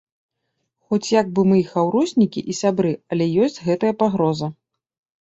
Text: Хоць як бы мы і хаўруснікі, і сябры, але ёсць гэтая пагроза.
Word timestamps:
Хоць 0.87 1.13
як 1.21 1.27
бы 1.35 1.41
мы 1.51 1.59
і 1.63 1.67
хаўруснікі, 1.75 2.45
і 2.55 2.59
сябры, 2.63 2.91
але 3.15 3.31
ёсць 3.45 3.63
гэтая 3.71 3.93
пагроза. 4.05 4.55